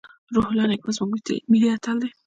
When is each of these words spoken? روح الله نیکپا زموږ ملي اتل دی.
روح 0.35 0.45
الله 0.49 0.65
نیکپا 0.69 0.91
زموږ 0.97 1.13
ملي 1.51 1.67
اتل 1.71 1.97
دی. 2.01 2.09